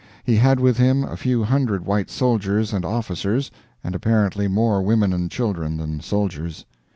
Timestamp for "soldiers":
2.09-2.73, 5.99-6.65